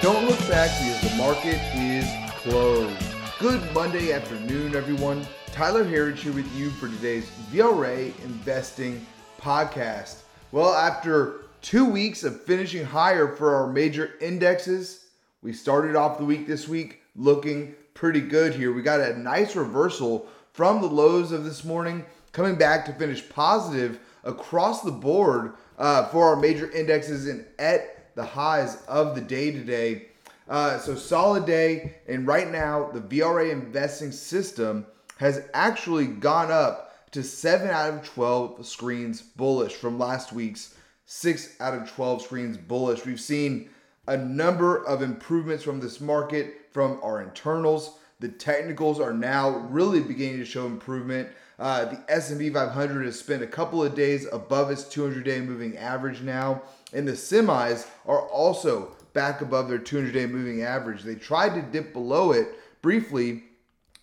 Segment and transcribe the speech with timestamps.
[0.00, 2.06] Don't look back because the market is
[2.36, 2.96] closed.
[3.40, 5.26] Good Monday afternoon, everyone.
[5.46, 9.04] Tyler Herriage here with you for today's VRA Investing
[9.40, 10.18] Podcast.
[10.52, 15.06] Well, after two weeks of finishing higher for our major indexes,
[15.42, 18.72] we started off the week this week looking pretty good here.
[18.72, 23.28] We got a nice reversal from the lows of this morning, coming back to finish
[23.28, 29.20] positive across the board uh, for our major indexes and at the highs of the
[29.20, 30.06] day today.
[30.48, 34.84] Uh, so solid day, and right now the VRA investing system
[35.18, 40.74] has actually gone up to seven out of 12 screens bullish from last week's
[41.06, 43.06] six out of 12 screens bullish.
[43.06, 43.70] We've seen
[44.08, 47.98] a number of improvements from this market from our internals.
[48.18, 51.28] The technicals are now really beginning to show improvement.
[51.58, 56.20] Uh, the S&P 500 has spent a couple of days above its 200-day moving average
[56.20, 61.02] now, and the semis are also back above their 200-day moving average.
[61.02, 62.48] They tried to dip below it
[62.80, 63.42] briefly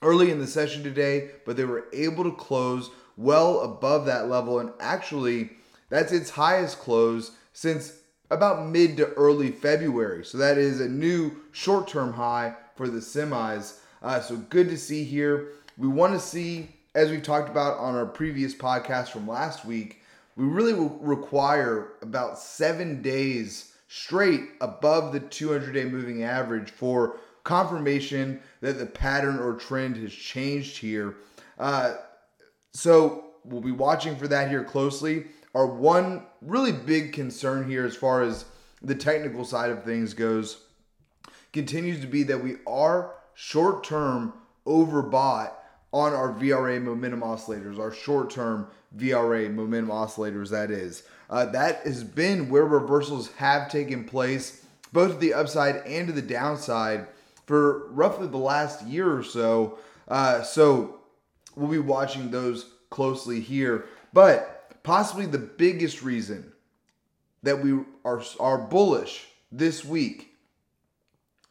[0.02, 4.60] early in the session today, but they were able to close well above that level,
[4.60, 5.52] and actually,
[5.90, 10.26] that's its highest close since about mid to early February.
[10.26, 13.80] So that is a new short-term high for the semis.
[14.02, 15.54] Uh, so good to see here.
[15.78, 20.02] We want to see as we talked about on our previous podcast from last week,
[20.38, 28.40] we really require about seven days straight above the 200 day moving average for confirmation
[28.62, 31.18] that the pattern or trend has changed here.
[31.60, 31.96] Uh,
[32.74, 35.26] so we'll be watching for that here closely.
[35.54, 38.46] Our one really big concern here, as far as
[38.82, 40.62] the technical side of things goes,
[41.54, 44.34] continues to be that we are short term
[44.66, 45.52] overbought
[45.96, 51.04] on our VRA momentum oscillators, our short term VRA momentum oscillators, that is.
[51.30, 56.14] Uh, that has been where reversals have taken place, both to the upside and to
[56.14, 57.08] the downside,
[57.46, 59.80] for roughly the last year or so.
[60.10, 61.00] Uh, so
[61.56, 63.86] we'll be watching those closely here.
[64.12, 66.52] But possibly the biggest reason
[67.44, 70.36] that we are, are bullish this week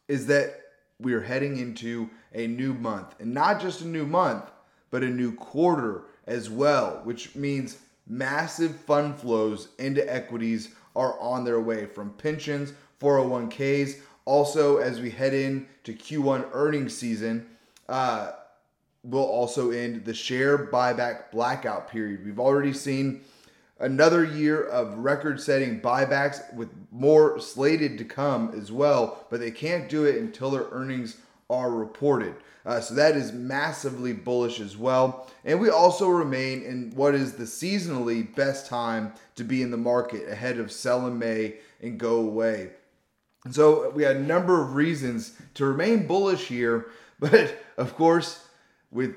[0.07, 0.61] is that
[0.99, 3.15] we are heading into a new month.
[3.19, 4.43] And not just a new month,
[4.91, 11.43] but a new quarter as well, which means massive fund flows into equities are on
[11.43, 13.99] their way from pensions, 401ks.
[14.25, 17.47] Also, as we head into Q1 earnings season,
[17.89, 18.31] uh,
[19.03, 22.25] will also end the share buyback blackout period.
[22.25, 23.21] We've already seen
[23.79, 29.51] another year of record setting buybacks with more slated to come as well, but they
[29.51, 31.17] can't do it until their earnings
[31.49, 32.35] are reported.
[32.65, 35.29] Uh, so that is massively bullish as well.
[35.43, 39.77] And we also remain in what is the seasonally best time to be in the
[39.77, 42.71] market ahead of sell in May and go away.
[43.51, 46.87] So we had a number of reasons to remain bullish here,
[47.19, 48.47] but of course,
[48.89, 49.15] with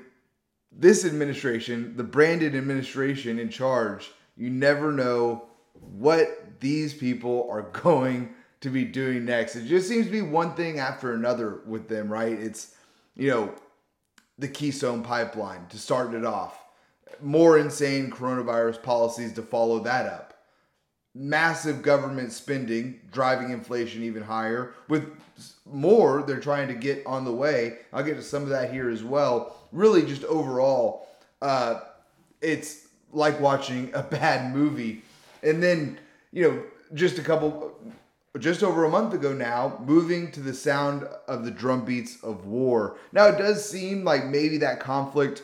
[0.71, 8.35] this administration, the Brandon administration in charge, you never know what these people are going
[8.61, 9.55] to be doing next.
[9.55, 12.33] It just seems to be one thing after another with them, right?
[12.33, 12.75] It's,
[13.15, 13.53] you know,
[14.37, 16.57] the Keystone Pipeline to start it off,
[17.21, 20.33] more insane coronavirus policies to follow that up,
[21.15, 25.05] massive government spending driving inflation even higher, with
[25.65, 27.79] more they're trying to get on the way.
[27.93, 29.55] I'll get to some of that here as well.
[29.71, 31.07] Really, just overall,
[31.41, 31.81] uh,
[32.41, 35.03] it's like watching a bad movie.
[35.43, 35.97] And then,
[36.31, 37.77] you know, just a couple
[38.39, 42.45] just over a month ago now, moving to the sound of the drum beats of
[42.45, 42.97] war.
[43.11, 45.43] Now, it does seem like maybe that conflict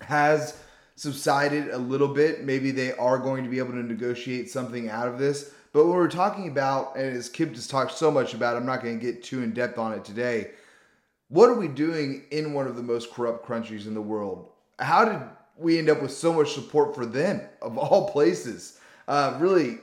[0.00, 0.58] has
[0.96, 2.44] subsided a little bit.
[2.44, 5.52] Maybe they are going to be able to negotiate something out of this.
[5.72, 8.82] But what we're talking about, and as Kip just talked so much about, I'm not
[8.82, 10.50] going to get too in depth on it today.
[11.28, 14.50] What are we doing in one of the most corrupt countries in the world?
[14.78, 15.20] How did
[15.56, 18.78] we end up with so much support for them, of all places?
[19.08, 19.78] Uh, really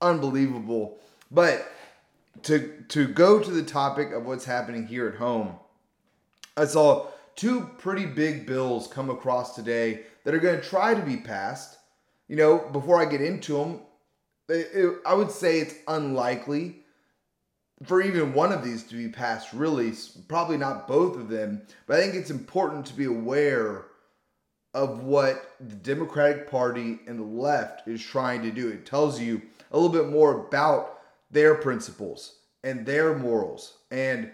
[0.00, 0.98] unbelievable
[1.32, 1.72] but
[2.42, 5.56] to to go to the topic of what's happening here at home,
[6.56, 11.02] I saw two pretty big bills come across today that are going to try to
[11.02, 11.78] be passed.
[12.28, 13.80] You know, before I get into them,
[14.48, 16.82] it, it, I would say it's unlikely
[17.84, 19.92] for even one of these to be passed, really,
[20.28, 21.62] probably not both of them.
[21.86, 23.86] But I think it's important to be aware
[24.74, 28.68] of what the Democratic Party and the left is trying to do.
[28.68, 30.91] It tells you a little bit more about
[31.32, 34.30] their principles and their morals and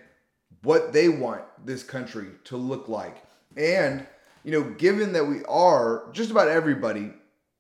[0.62, 3.22] what they want this country to look like.
[3.56, 4.06] And,
[4.44, 7.12] you know, given that we are, just about everybody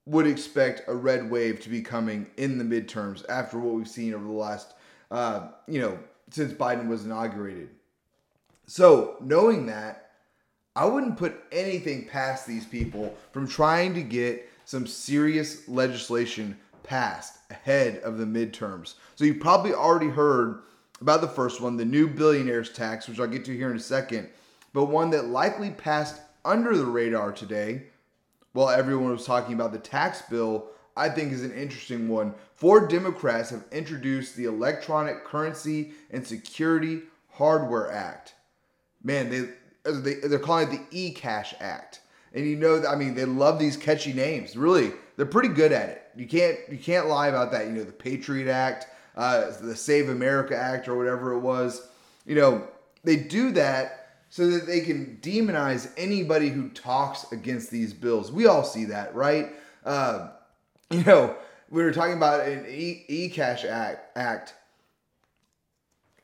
[0.06, 4.14] would expect a red wave to be coming in the midterms after what we've seen
[4.14, 4.74] over the last,
[5.10, 5.98] uh, you know,
[6.30, 7.70] since Biden was inaugurated.
[8.66, 10.10] So, knowing that,
[10.76, 16.58] I wouldn't put anything past these people from trying to get some serious legislation
[16.88, 18.94] passed ahead of the midterms.
[19.14, 20.62] So, you probably already heard
[21.00, 23.80] about the first one, the new billionaires tax, which I'll get to here in a
[23.80, 24.28] second,
[24.72, 27.84] but one that likely passed under the radar today
[28.52, 32.34] while everyone was talking about the tax bill, I think is an interesting one.
[32.54, 38.34] Four Democrats have introduced the Electronic Currency and Security Hardware Act.
[39.04, 39.48] Man, they,
[39.84, 42.00] they they're calling it the eCash Act.
[42.34, 44.56] And you know, I mean, they love these catchy names.
[44.56, 46.02] Really, they're pretty good at it.
[46.18, 47.66] You can't you can't lie about that.
[47.66, 48.86] You know, the Patriot Act,
[49.16, 51.86] uh, the Save America Act, or whatever it was.
[52.26, 52.68] You know,
[53.04, 58.32] they do that so that they can demonize anybody who talks against these bills.
[58.32, 59.52] We all see that, right?
[59.84, 60.30] Uh,
[60.90, 61.36] you know,
[61.70, 64.54] we were talking about an e cash act, act.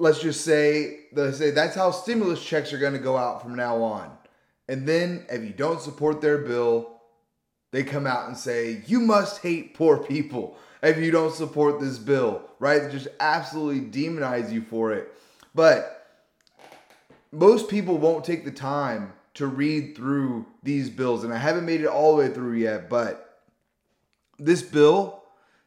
[0.00, 3.80] Let's just say say that's how stimulus checks are going to go out from now
[3.80, 4.10] on.
[4.68, 6.93] And then if you don't support their bill,
[7.74, 11.98] they come out and say you must hate poor people if you don't support this
[11.98, 12.80] bill, right?
[12.84, 15.12] They just absolutely demonize you for it.
[15.56, 16.06] But
[17.32, 21.80] most people won't take the time to read through these bills, and I haven't made
[21.80, 23.40] it all the way through yet, but
[24.38, 25.24] this bill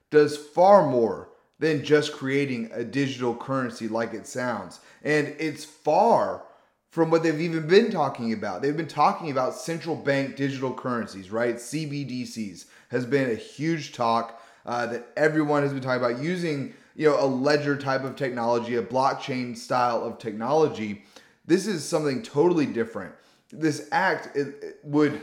[0.10, 1.28] does far more
[1.60, 4.80] than just creating a digital currency like it sounds.
[5.04, 6.44] And it's far
[6.90, 8.62] from what they've even been talking about.
[8.62, 11.56] They've been talking about central bank digital currencies, right?
[11.56, 17.10] CBDCs has been a huge talk uh, that everyone has been talking about using, you
[17.10, 21.04] know, a ledger type of technology, a blockchain style of technology
[21.48, 23.14] this is something totally different.
[23.52, 25.22] This act it, it would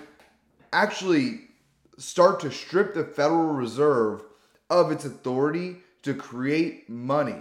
[0.72, 1.42] actually
[1.98, 4.24] start to strip the Federal Reserve
[4.70, 7.36] of its authority to create money.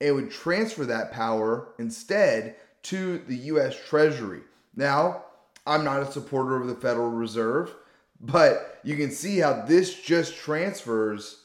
[0.00, 4.40] It would transfer that power instead to the US Treasury.
[4.74, 5.24] Now,
[5.66, 7.74] I'm not a supporter of the Federal Reserve,
[8.20, 11.44] but you can see how this just transfers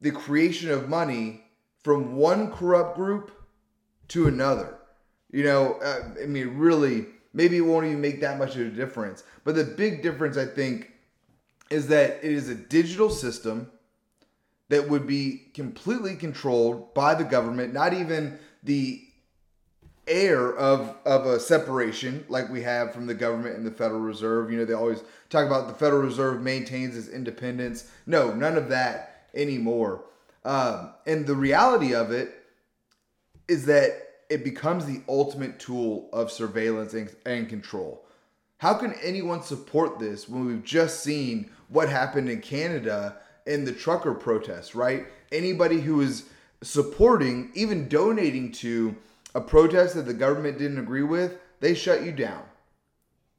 [0.00, 1.44] the creation of money
[1.82, 3.30] from one corrupt group
[4.08, 4.78] to another.
[5.30, 8.70] You know, uh, I mean, really, maybe it won't even make that much of a
[8.70, 9.24] difference.
[9.44, 10.92] But the big difference, I think,
[11.70, 13.70] is that it is a digital system
[14.68, 19.03] that would be completely controlled by the government, not even the
[20.06, 24.50] air of of a separation like we have from the government and the Federal Reserve.
[24.50, 27.90] You know, they always talk about the Federal Reserve maintains its independence.
[28.06, 30.04] No, none of that anymore.
[30.44, 32.34] Um, and the reality of it
[33.48, 38.04] is that it becomes the ultimate tool of surveillance and, and control.
[38.58, 43.16] How can anyone support this when we've just seen what happened in Canada
[43.46, 45.06] in the trucker protests, right?
[45.32, 46.24] Anybody who is
[46.62, 48.96] supporting, even donating to
[49.34, 52.42] a protest that the government didn't agree with, they shut you down.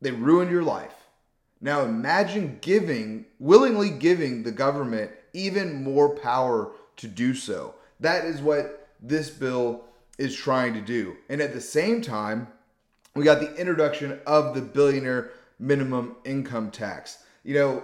[0.01, 0.93] They ruined your life.
[1.61, 7.75] Now imagine giving, willingly giving the government even more power to do so.
[7.99, 9.83] That is what this bill
[10.17, 11.15] is trying to do.
[11.29, 12.47] And at the same time,
[13.15, 17.19] we got the introduction of the billionaire minimum income tax.
[17.43, 17.83] You know,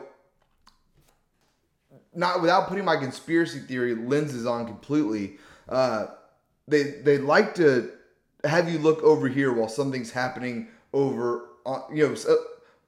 [2.14, 5.38] not without putting my conspiracy theory lenses on completely,
[5.70, 6.08] uh,
[6.68, 7.92] they they like to
[8.44, 12.36] have you look over here while something's happening over on, you know so uh,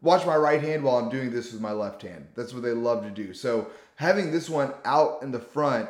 [0.02, 2.28] watch my right hand while I'm doing this with my left hand.
[2.36, 3.34] That's what they love to do.
[3.34, 5.90] So having this one out in the front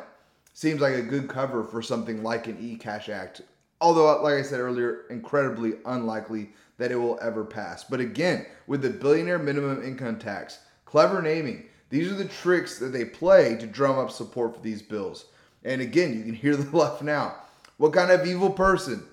[0.54, 3.42] seems like a good cover for something like an e-cash act.
[3.80, 7.84] Although, uh, like I said earlier, incredibly unlikely that it will ever pass.
[7.84, 12.92] But again, with the billionaire minimum income tax, clever naming, these are the tricks that
[12.92, 15.26] they play to drum up support for these bills.
[15.64, 17.36] And again, you can hear the left now.
[17.76, 19.04] What kind of evil person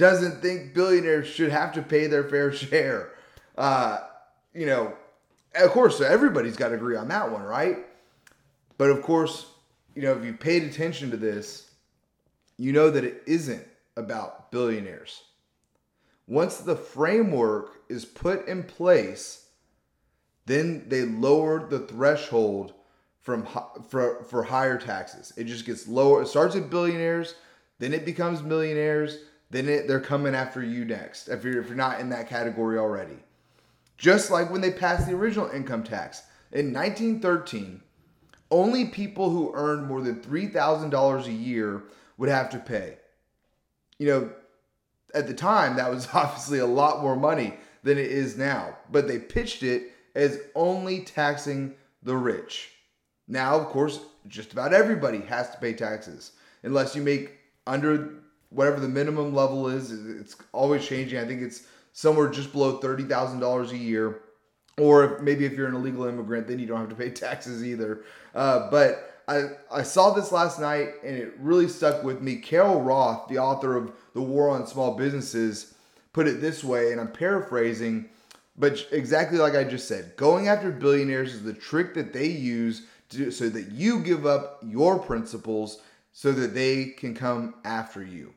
[0.00, 3.10] doesn't think billionaires should have to pay their fair share?
[3.56, 3.98] Uh,
[4.54, 4.94] you know,
[5.54, 7.78] of course, everybody's got to agree on that one, right?
[8.78, 9.46] But of course,
[9.94, 11.70] you know, if you paid attention to this,
[12.56, 13.66] you know that it isn't
[13.96, 15.22] about billionaires.
[16.26, 19.48] Once the framework is put in place,
[20.46, 22.72] then they lower the threshold
[23.20, 23.46] from
[23.88, 25.32] for, for higher taxes.
[25.36, 26.22] It just gets lower.
[26.22, 27.34] It starts at billionaires,
[27.78, 29.18] then it becomes millionaires,
[29.50, 32.78] then it, they're coming after you next if you're, if you're not in that category
[32.78, 33.18] already.
[33.98, 37.82] Just like when they passed the original income tax in 1913,
[38.50, 41.82] only people who earned more than $3,000 a year
[42.16, 42.96] would have to pay.
[43.98, 44.30] You know,
[45.14, 49.08] at the time, that was obviously a lot more money than it is now, but
[49.08, 52.72] they pitched it as only taxing the rich.
[53.28, 58.14] Now, of course, just about everybody has to pay taxes unless you make under
[58.50, 59.90] whatever the minimum level is.
[59.92, 61.18] It's always changing.
[61.18, 64.22] I think it's somewhere just below thirty thousand dollars a year,
[64.78, 68.04] or maybe if you're an illegal immigrant, then you don't have to pay taxes either.
[68.34, 72.36] Uh, but I I saw this last night and it really stuck with me.
[72.36, 75.74] Carol Roth, the author of The War on Small Businesses,
[76.12, 78.10] put it this way, and I'm paraphrasing.
[78.56, 82.82] But exactly like I just said, going after billionaires is the trick that they use
[83.10, 85.80] to, so that you give up your principles
[86.12, 88.34] so that they can come after you.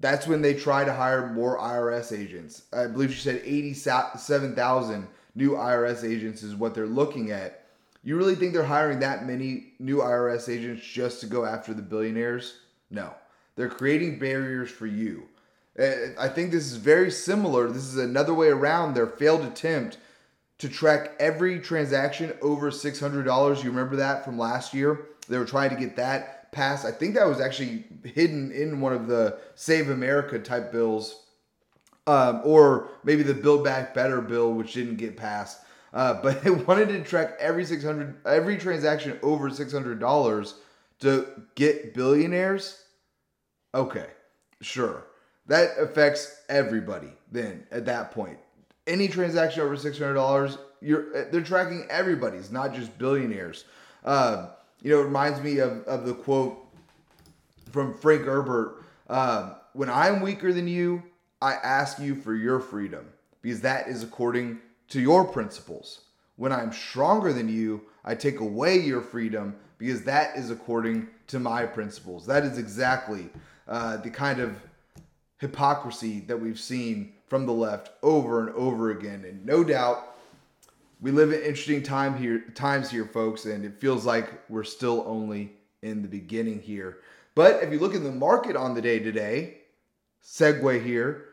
[0.00, 2.62] That's when they try to hire more IRS agents.
[2.72, 7.66] I believe she said 87,000 new IRS agents is what they're looking at.
[8.02, 11.82] You really think they're hiring that many new IRS agents just to go after the
[11.82, 12.58] billionaires?
[12.90, 13.14] No.
[13.56, 15.24] They're creating barriers for you.
[15.78, 17.68] Uh, I think this is very similar.
[17.68, 19.98] This is another way around their failed attempt
[20.58, 23.64] to track every transaction over $600.
[23.64, 25.06] You remember that from last year?
[25.28, 26.86] They were trying to get that passed.
[26.86, 31.26] I think that was actually hidden in one of the Save America type bills,
[32.06, 35.60] um, or maybe the Build Back Better bill, which didn't get passed.
[35.92, 40.54] Uh, but they wanted to track every 600 every transaction over $600
[41.00, 42.82] to get billionaires.
[43.74, 44.06] Okay,
[44.62, 45.04] sure.
[45.48, 48.38] That affects everybody then at that point.
[48.86, 53.66] Any transaction over $600, you're they're tracking everybody's, not just billionaires.
[54.04, 54.48] Uh,
[54.82, 56.58] you know, it reminds me of, of the quote
[57.70, 61.02] from Frank Herbert uh, When I'm weaker than you,
[61.40, 63.06] I ask you for your freedom
[63.42, 66.02] because that is according to your principles.
[66.36, 71.38] When I'm stronger than you, I take away your freedom because that is according to
[71.38, 72.26] my principles.
[72.26, 73.28] That is exactly
[73.68, 74.56] uh, the kind of
[75.38, 79.24] hypocrisy that we've seen from the left over and over again.
[79.26, 80.15] And no doubt
[81.00, 85.04] we live in interesting time here times here folks and it feels like we're still
[85.06, 86.98] only in the beginning here.
[87.34, 89.58] But if you look at the market on the day today
[90.24, 91.26] segue here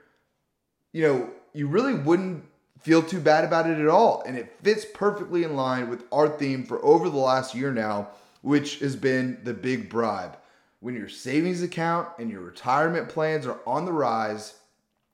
[0.92, 2.44] you know you really wouldn't
[2.80, 4.24] feel too bad about it at all.
[4.26, 8.10] And it fits perfectly in line with our theme for over the last year now
[8.42, 10.38] which has been the big bribe.
[10.82, 14.56] When your savings account and your retirement plans are on the rise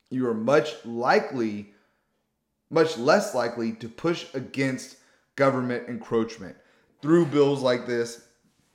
[0.09, 1.71] you are much likely
[2.69, 4.97] much less likely to push against
[5.35, 6.55] government encroachment.
[7.01, 8.25] Through bills like this,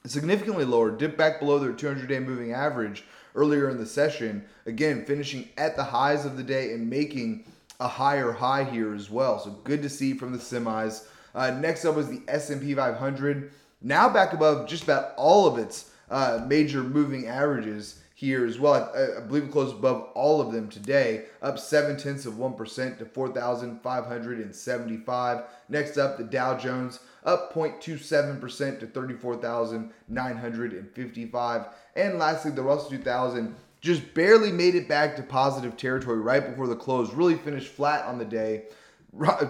[0.06, 4.44] significantly lower, dipped back below their 200 day moving average earlier in the session.
[4.66, 7.46] Again, finishing at the highs of the day and making
[7.80, 9.40] a higher high here as well.
[9.40, 11.08] So good to see from the semis.
[11.36, 15.92] Uh, next up was the S&P 500, now back above just about all of its
[16.10, 18.92] uh, major moving averages here as well.
[18.96, 22.54] I, I, believe it closed above all of them today, up seven tenths of one
[22.54, 25.44] percent to 4,575.
[25.68, 31.66] Next up, the Dow Jones up 0.27 percent to 34,955.
[31.96, 36.68] And lastly, the Russell 2000 just barely made it back to positive territory right before
[36.68, 37.14] the close.
[37.14, 38.64] Really finished flat on the day,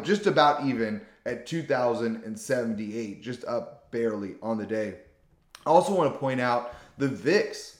[0.02, 4.96] just about even at 2,078, just up barely on the day.
[5.66, 7.78] I also want to point out the VIX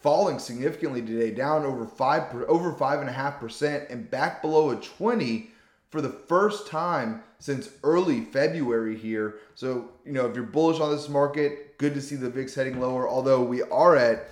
[0.00, 4.70] falling significantly today, down over five over five and a half percent, and back below
[4.70, 5.50] a 20
[5.90, 9.36] for the first time since early February here.
[9.54, 12.80] So you know if you're bullish on this market, good to see the VIX heading
[12.80, 13.08] lower.
[13.08, 14.30] Although we are at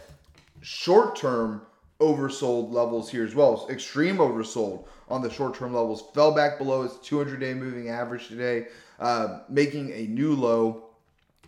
[0.60, 1.62] short-term
[2.04, 6.04] oversold levels here as well, extreme oversold on the short term levels.
[6.14, 8.68] Fell back below its 200 day moving average today,
[9.00, 10.84] uh, making a new low.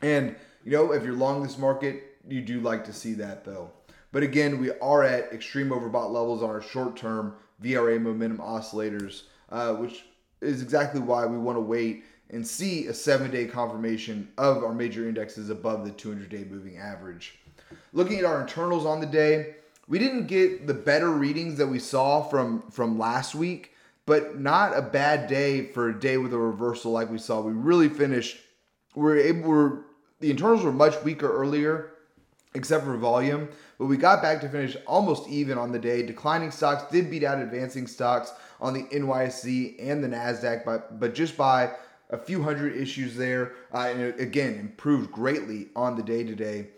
[0.03, 0.35] And,
[0.65, 3.71] you know, if you're long this market, you do like to see that though.
[4.13, 9.23] But again, we are at extreme overbought levels on our short term VRA momentum oscillators,
[9.51, 10.05] uh, which
[10.41, 14.75] is exactly why we want to wait and see a seven day confirmation of our
[14.75, 17.39] major indexes above the 200 day moving average.
[17.93, 19.57] Looking at our internals on the day,
[19.88, 23.73] we didn't get the better readings that we saw from from last week,
[24.05, 27.40] but not a bad day for a day with a reversal like we saw.
[27.40, 28.38] We really finished.
[28.95, 29.49] We are able.
[29.49, 29.78] We're
[30.21, 31.93] the internals were much weaker earlier,
[32.55, 33.49] except for volume.
[33.78, 36.02] But we got back to finish almost even on the day.
[36.02, 41.14] Declining stocks did beat out advancing stocks on the NYSE and the NASDAQ, but, but
[41.14, 41.73] just by
[42.09, 43.52] a few hundred issues there.
[43.75, 46.69] Uh, and again, improved greatly on the day today.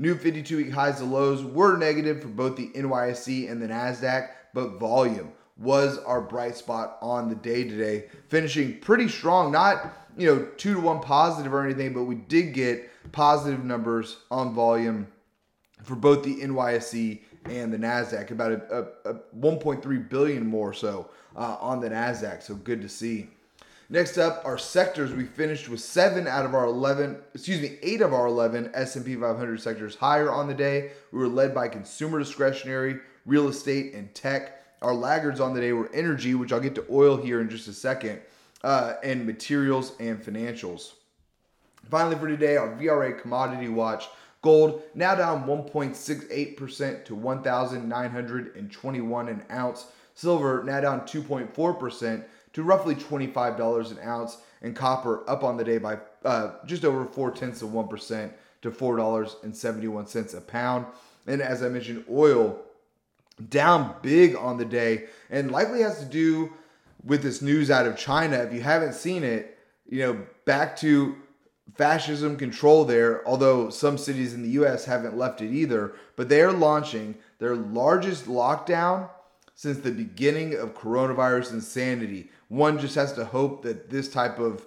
[0.00, 4.28] New 52 week highs and lows were negative for both the NYSE and the NASDAQ,
[4.54, 9.50] but volume was our bright spot on the day today, finishing pretty strong.
[9.50, 14.18] Not, you know, two to one positive or anything, but we did get positive numbers
[14.30, 15.08] on volume
[15.82, 21.10] for both the NYSE and the Nasdaq, about a, a, a 1.3 billion more so
[21.34, 22.42] uh, on the Nasdaq.
[22.42, 23.30] So good to see.
[23.90, 25.14] Next up, our sectors.
[25.14, 29.14] We finished with seven out of our 11, excuse me, eight of our 11 S&P
[29.14, 30.90] 500 sectors higher on the day.
[31.10, 34.62] We were led by consumer discretionary, real estate, and tech.
[34.82, 37.66] Our laggards on the day were energy, which I'll get to oil here in just
[37.66, 38.20] a second,
[38.62, 40.92] uh, and materials and financials.
[41.88, 44.06] Finally, for today, our VRA commodity watch.
[44.42, 49.86] Gold now down 1.68% to 1,921 an ounce.
[50.14, 55.78] Silver now down 2.4% to roughly $25 an ounce, and copper up on the day
[55.78, 58.30] by uh, just over four tenths of 1%
[58.62, 60.86] to $4.71 a pound.
[61.26, 62.58] And as I mentioned, oil
[63.50, 66.52] down big on the day and likely has to do
[67.04, 68.36] with this news out of China.
[68.38, 71.16] If you haven't seen it, you know, back to
[71.76, 76.42] fascism control there, although some cities in the US haven't left it either, but they
[76.42, 79.08] are launching their largest lockdown
[79.58, 82.30] since the beginning of coronavirus insanity.
[82.46, 84.64] One just has to hope that this type of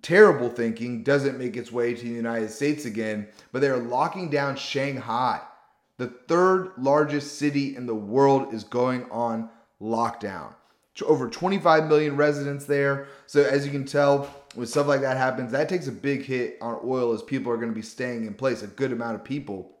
[0.00, 4.56] terrible thinking doesn't make its way to the United States again, but they're locking down
[4.56, 5.42] Shanghai.
[5.98, 9.50] The third largest city in the world is going on
[9.82, 10.54] lockdown.
[11.04, 13.06] Over 25 million residents there.
[13.26, 16.56] So, as you can tell, when stuff like that happens, that takes a big hit
[16.62, 18.62] on oil as people are going to be staying in place.
[18.62, 19.72] A good amount of people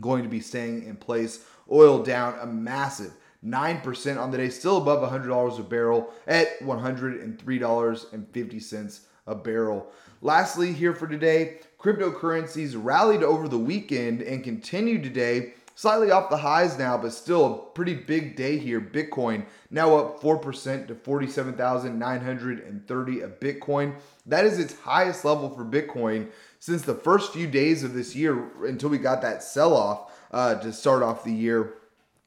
[0.00, 1.44] going to be staying in place.
[1.70, 3.12] Oil down a massive
[3.44, 9.90] 9% on the day, still above $100 a barrel at $103.50 a barrel.
[10.22, 16.36] Lastly, here for today, cryptocurrencies rallied over the weekend and continued today, slightly off the
[16.36, 18.82] highs now, but still a pretty big day here.
[18.82, 23.94] Bitcoin now up 4% to 47,930 a Bitcoin.
[24.26, 28.50] That is its highest level for Bitcoin since the first few days of this year
[28.66, 31.76] until we got that sell off uh, to start off the year.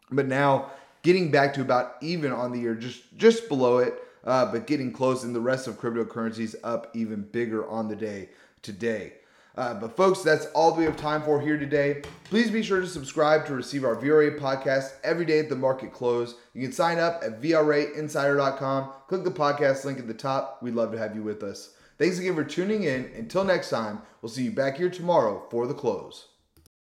[0.09, 0.71] But now
[1.03, 4.91] getting back to about even on the year, just just below it, uh, but getting
[4.91, 5.23] close.
[5.23, 8.29] And the rest of cryptocurrencies up even bigger on the day
[8.61, 9.13] today.
[9.55, 12.01] Uh, but folks, that's all we have time for here today.
[12.23, 15.93] Please be sure to subscribe to receive our VRA podcast every day at the market
[15.93, 16.35] close.
[16.55, 18.89] You can sign up at VRAinsider.com.
[19.07, 20.57] Click the podcast link at the top.
[20.63, 21.75] We'd love to have you with us.
[21.99, 23.11] Thanks again for tuning in.
[23.15, 26.32] Until next time, we'll see you back here tomorrow for the close.